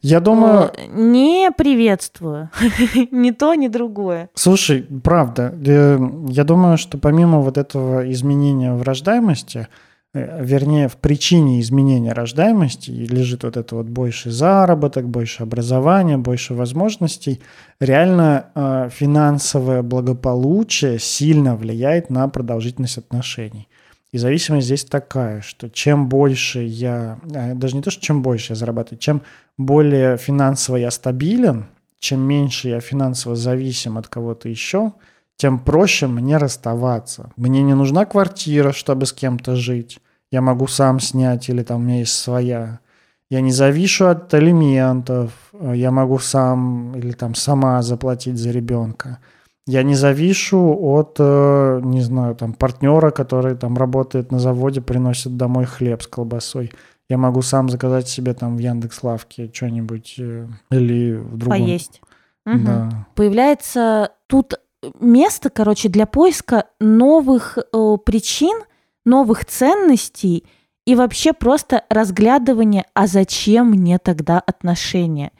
[0.00, 2.50] Я думаю, Не приветствую.
[3.12, 4.30] ни то, ни другое.
[4.34, 9.68] Слушай, правда, э, я думаю, что помимо вот этого изменения в рождаемости,
[10.14, 17.40] вернее, в причине изменения рождаемости лежит вот это вот больше заработок, больше образования, больше возможностей.
[17.80, 23.68] Реально э, финансовое благополучие сильно влияет на продолжительность отношений.
[24.12, 28.52] И зависимость здесь такая, что чем больше я, э, даже не то, что чем больше
[28.52, 29.22] я зарабатываю, чем
[29.56, 31.66] более финансово я стабилен,
[31.98, 34.92] чем меньше я финансово зависим от кого-то еще,
[35.36, 37.30] тем проще мне расставаться.
[37.36, 39.98] Мне не нужна квартира, чтобы с кем-то жить.
[40.30, 42.78] Я могу сам снять или там у меня есть своя.
[43.30, 45.32] Я не завишу от алиментов.
[45.52, 49.18] э, Я могу сам или там сама заплатить за ребенка.
[49.66, 55.36] Я не завишу от, э, не знаю, там партнера, который там работает на заводе, приносит
[55.36, 56.72] домой хлеб с колбасой.
[57.08, 61.58] Я могу сам заказать себе там в Яндекс.Лавке что-нибудь э, или в другом.
[61.58, 62.00] Поесть.
[62.44, 62.64] Мгм.
[62.64, 63.06] Да.
[63.14, 64.54] Появляется тут
[65.00, 68.62] место, короче, для поиска новых э, причин,
[69.04, 70.44] новых ценностей
[70.86, 75.32] и вообще просто разглядывания, а зачем мне тогда отношения.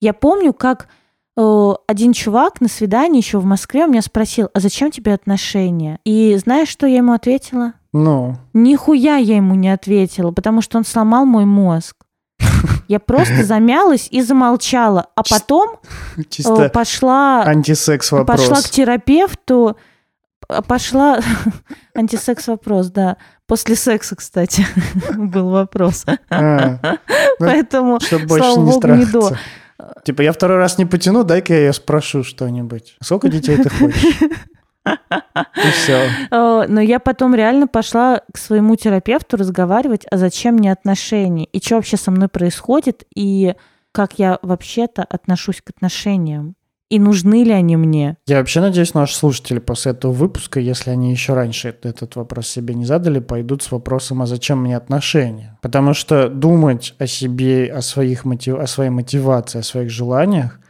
[0.00, 0.88] Я помню, как
[1.36, 5.98] э, один чувак на свидании еще в Москве у меня спросил, а зачем тебе отношения?
[6.04, 7.74] И знаешь, что я ему ответила?
[7.92, 11.96] Ну, Нихуя я ему не ответила, потому что он сломал мой мозг.
[12.88, 15.76] Я просто замялась и замолчала, а потом
[16.16, 18.40] э, чисто пошла, антисекс вопрос.
[18.40, 19.76] пошла к терапевту,
[20.46, 21.20] п- пошла
[21.94, 23.16] антисекс вопрос, да.
[23.46, 24.66] После секса, кстати,
[25.16, 26.04] был вопрос.
[26.30, 26.78] А,
[27.40, 29.36] Ну, Поэтому, слава не богу, не до.
[30.04, 32.96] Типа, я второй раз не потяну, дай-ка я ее спрошу что-нибудь.
[33.02, 34.16] Сколько детей ты хочешь?
[34.86, 36.08] И все.
[36.30, 41.60] Э, Но я потом реально пошла к своему терапевту разговаривать, а зачем мне отношения, и
[41.64, 43.54] что вообще со мной происходит, и
[43.92, 46.56] как я вообще-то отношусь к отношениям,
[46.90, 48.18] и нужны ли они мне.
[48.26, 52.46] Я вообще надеюсь, наши слушатели после этого выпуска, если они еще раньше это- этот вопрос
[52.46, 55.58] себе не задали, пойдут с вопросом, а зачем мне отношения?
[55.62, 58.58] Потому что думать о себе, о, своих мотив...
[58.58, 60.60] о своей мотивации, о своих желаниях,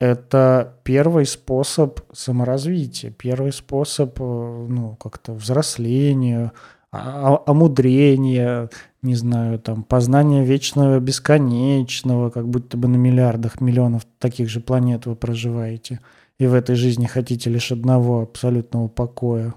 [0.00, 6.52] это первый способ саморазвития, первый способ, э, ну, как-то взросления,
[6.92, 8.70] а- а- омудрения,
[9.02, 15.06] не знаю, там, познания вечного бесконечного, как будто бы на миллиардах миллионов таких же планет
[15.06, 16.00] вы проживаете,
[16.38, 19.54] и в этой жизни хотите лишь одного абсолютного покоя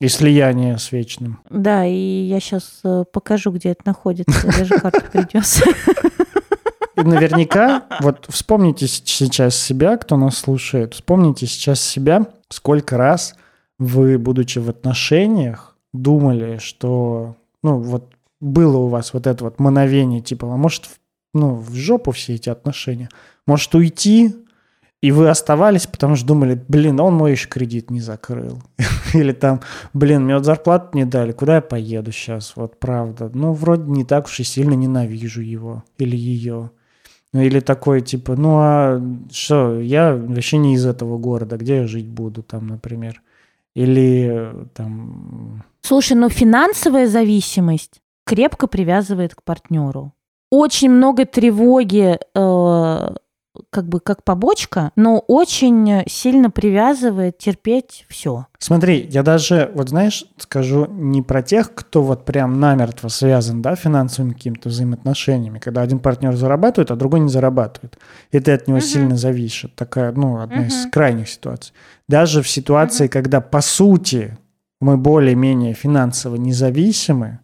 [0.00, 1.38] и слияния с вечным.
[1.48, 2.82] Да, и я сейчас
[3.12, 5.62] покажу, где это находится, даже карту принес.
[6.96, 13.34] И наверняка, вот вспомните сейчас себя, кто нас слушает, вспомните сейчас себя, сколько раз
[13.78, 20.20] вы, будучи в отношениях, думали, что, ну, вот было у вас вот это вот мановение,
[20.20, 20.88] типа, а может,
[21.34, 23.08] ну, в жопу все эти отношения,
[23.46, 24.34] может уйти,
[25.02, 28.62] и вы оставались, потому что думали, блин, он мой еще кредит не закрыл.
[29.14, 29.60] Или там,
[29.92, 33.30] блин, мне вот зарплату не дали, куда я поеду сейчас, вот правда.
[33.32, 36.70] Ну, вроде не так уж и сильно ненавижу его или ее.
[37.32, 41.86] Ну, или такой, типа, ну, а что, я вообще не из этого города, где я
[41.86, 43.22] жить буду там, например.
[43.74, 45.64] Или там...
[45.82, 50.12] Слушай, ну финансовая зависимость крепко привязывает к партнеру.
[50.50, 53.14] Очень много тревоги э,
[53.70, 58.46] как бы как побочка, но очень сильно привязывает терпеть все.
[58.58, 63.76] Смотри, я даже, вот знаешь, скажу не про тех, кто вот прям намертво связан, да,
[63.76, 67.98] финансовыми какими-то взаимоотношениями, когда один партнер зарабатывает, а другой не зарабатывает.
[68.32, 68.86] И ты от него угу.
[68.86, 69.70] сильно зависишь.
[69.74, 70.66] Такая, ну, одна угу.
[70.66, 71.72] из крайних ситуаций.
[72.08, 73.12] Даже в ситуации, угу.
[73.12, 74.38] когда, по сути,
[74.80, 77.40] мы более-менее финансово независимы,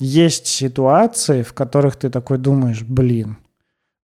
[0.00, 3.38] есть ситуации, в которых ты такой думаешь, блин,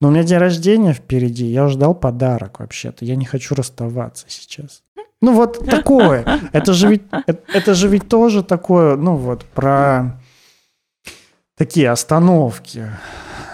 [0.00, 3.04] но у меня день рождения впереди, я ждал подарок вообще-то.
[3.04, 4.82] Я не хочу расставаться сейчас.
[5.20, 6.24] Ну вот такое.
[6.52, 10.18] Это же ведь, это, это же ведь тоже такое, ну вот про
[11.56, 12.90] такие остановки.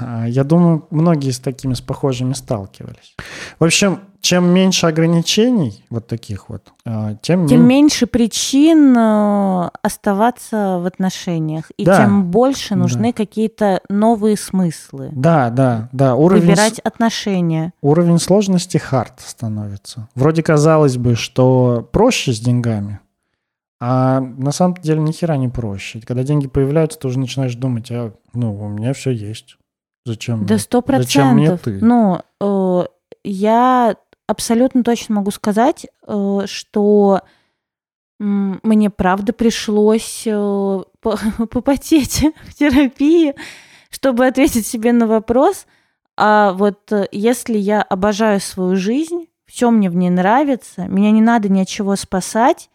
[0.00, 3.16] А, я думаю, многие с такими, с похожими сталкивались.
[3.58, 10.78] В общем, чем меньше ограничений, вот таких вот, а, тем, тем меньше причин э, оставаться
[10.80, 11.98] в отношениях, и да.
[11.98, 13.12] тем больше нужны да.
[13.12, 15.10] какие-то новые смыслы.
[15.12, 16.16] Да, да, да.
[16.16, 17.72] Уровень Выбирать отношения.
[17.82, 20.08] Уровень сложности хард становится.
[20.14, 22.98] Вроде казалось бы, что проще с деньгами,
[23.78, 26.00] а на самом деле ни хера не проще.
[26.00, 29.56] Когда деньги появляются, ты уже начинаешь думать, а ну у меня все есть.
[30.06, 30.46] Зачем?
[30.46, 31.62] Да сто процентов.
[31.62, 31.84] Ты?
[31.84, 32.86] Ну, э,
[33.24, 33.96] я
[34.28, 37.22] абсолютно точно могу сказать, э, что
[38.18, 40.82] мне правда пришлось э,
[41.50, 43.34] попотеть в терапии,
[43.90, 45.66] чтобы ответить себе на вопрос.
[46.16, 51.20] А вот э, если я обожаю свою жизнь, все мне в ней нравится, меня не
[51.20, 52.70] надо ни от чего спасать,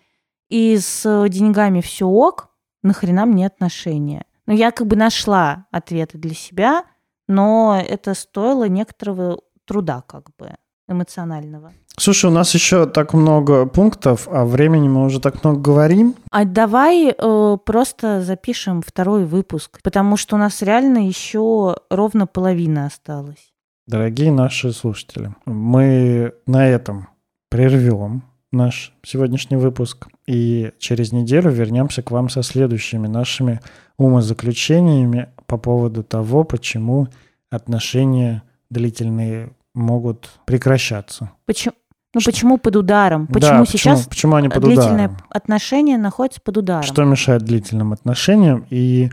[0.50, 2.50] и с деньгами все ок,
[2.84, 4.26] нахрена мне отношения?
[4.48, 6.84] Ну, я как бы нашла ответы для себя,
[7.32, 10.52] но это стоило некоторого труда как бы
[10.88, 11.72] эмоционального.
[11.98, 16.16] Слушай, у нас еще так много пунктов, а времени мы уже так много говорим.
[16.30, 22.86] А давай э, просто запишем второй выпуск, потому что у нас реально еще ровно половина
[22.86, 23.54] осталась.
[23.88, 27.08] Дорогие наши слушатели, мы на этом
[27.50, 33.62] прервем наш сегодняшний выпуск и через неделю вернемся к вам со следующими нашими
[33.98, 37.10] умозаключениями по поводу того, почему
[37.50, 41.32] отношения длительные могут прекращаться.
[41.46, 41.76] Почему?
[42.14, 42.32] Ну что?
[42.32, 43.28] почему под ударом?
[43.28, 45.26] Почему да, сейчас почему, почему они под длительные ударом?
[45.30, 46.84] отношения находятся под ударом?
[46.84, 48.66] Что мешает длительным отношениям?
[48.70, 49.10] И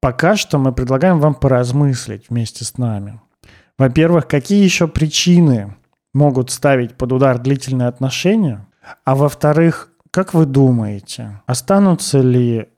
[0.00, 3.20] пока что мы предлагаем вам поразмыслить вместе с нами.
[3.78, 5.76] Во-первых, какие еще причины
[6.14, 8.66] могут ставить под удар длительные отношения?
[9.04, 12.70] А во-вторых, как вы думаете, останутся ли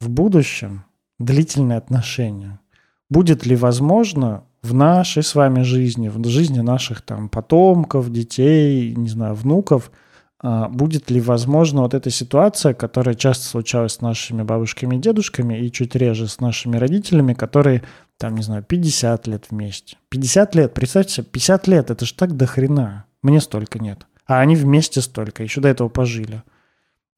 [0.00, 0.84] в будущем
[1.18, 2.58] длительные отношения?
[3.12, 9.10] Будет ли возможно в нашей с вами жизни, в жизни наших там потомков, детей, не
[9.10, 9.92] знаю, внуков,
[10.40, 15.60] а, будет ли возможно вот эта ситуация, которая часто случалась с нашими бабушками и дедушками,
[15.60, 17.82] и чуть реже с нашими родителями, которые,
[18.16, 19.98] там, не знаю, 50 лет вместе.
[20.08, 23.04] 50 лет, представьте себе, 50 лет, это же так до хрена.
[23.20, 24.06] Мне столько нет.
[24.26, 26.44] А они вместе столько, еще до этого пожили.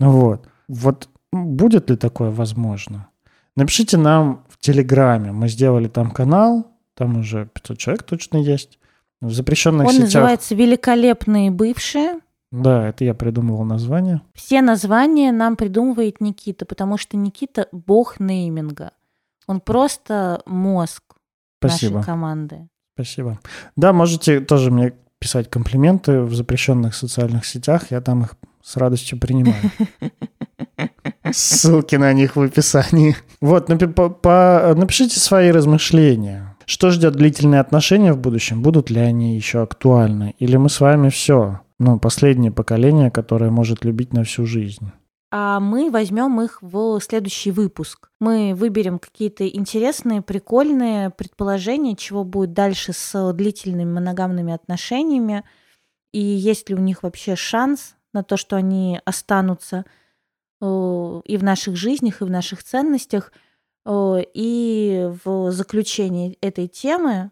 [0.01, 0.49] Вот.
[0.66, 3.11] Вот будет ли такое возможно?
[3.57, 5.31] Напишите нам Телеграме.
[5.31, 8.79] Мы сделали там канал, там уже 500 человек точно есть.
[9.21, 10.05] В запрещенных Он сетях...
[10.05, 12.21] называется «Великолепные бывшие».
[12.51, 14.23] Да, это я придумывал название.
[14.33, 18.93] Все названия нам придумывает Никита, потому что Никита– бог нейминга.
[19.47, 21.03] Он просто мозг
[21.59, 21.97] Спасибо.
[21.97, 22.69] нашей команды.
[22.95, 23.41] Спасибо.
[23.77, 27.91] Да, можете тоже мне писать комплименты в запрещенных социальных сетях.
[27.91, 29.61] Я там их с радостью принимаю.
[31.35, 33.16] Ссылки на них в описании.
[33.41, 36.57] Вот, напишите свои размышления.
[36.64, 38.62] Что ждет длительные отношения в будущем?
[38.62, 40.35] Будут ли они еще актуальны?
[40.39, 41.61] Или мы с вами все?
[41.78, 44.93] Ну, последнее поколение, которое может любить на всю жизнь.
[45.32, 48.09] А мы возьмем их в следующий выпуск.
[48.20, 55.43] Мы выберем какие-то интересные, прикольные предположения, чего будет дальше с длительными моногамными отношениями,
[56.12, 59.85] и есть ли у них вообще шанс на то, что они останутся
[60.61, 63.32] и в наших жизнях, и в наших ценностях–
[63.86, 67.30] и в заключении этой темы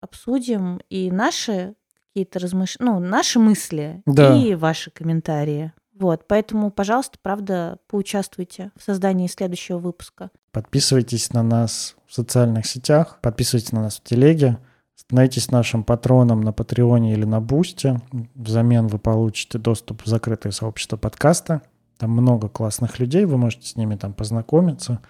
[0.00, 1.74] обсудим и наши
[2.08, 4.36] какие-то размышления, ну, наши мысли да.
[4.36, 10.30] и ваши комментарии Вот, поэтому, пожалуйста, правда, поучаствуйте в создании следующего выпуска.
[10.52, 14.58] Подписывайтесь на нас в социальных сетях, подписывайтесь на нас в телеге,
[15.00, 18.00] становитесь нашим патроном на Патреоне или на Бусте.
[18.34, 21.62] Взамен вы получите доступ в закрытое сообщество подкаста.
[21.96, 25.00] Там много классных людей, вы можете с ними там познакомиться,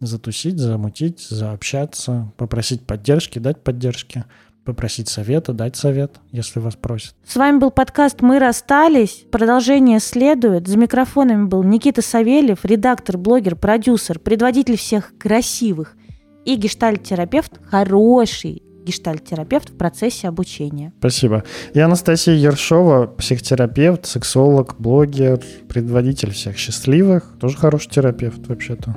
[0.00, 4.24] затусить, замутить, заобщаться, попросить поддержки, дать поддержки
[4.64, 7.14] попросить совета, дать совет, если вас просят.
[7.24, 9.24] С вами был подкаст «Мы расстались».
[9.30, 10.68] Продолжение следует.
[10.68, 15.96] За микрофонами был Никита Савельев, редактор, блогер, продюсер, предводитель всех красивых
[16.44, 20.92] и гештальт-терапевт хороший, гештальт-терапевт в процессе обучения.
[20.98, 21.44] Спасибо.
[21.74, 27.24] Я Анастасия Ершова, психотерапевт, сексолог, блогер, предводитель всех счастливых.
[27.40, 28.96] Тоже хороший терапевт вообще-то.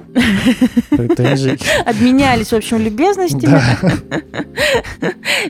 [0.89, 1.59] Претензий.
[1.85, 3.61] Обменялись, в общем, любезностями.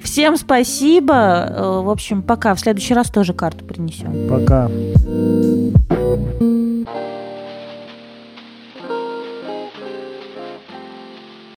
[0.04, 1.14] Всем спасибо.
[1.14, 2.56] Э, в общем, пока.
[2.56, 4.28] В следующий раз тоже карту принесем.
[4.28, 4.70] Пока.